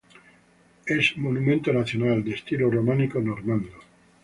[0.87, 3.69] Es monumento nacional, de estilo románico normando.